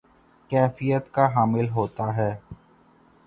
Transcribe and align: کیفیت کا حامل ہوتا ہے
کیفیت 0.51 1.11
کا 1.13 1.25
حامل 1.35 1.69
ہوتا 1.69 2.15
ہے 2.15 2.31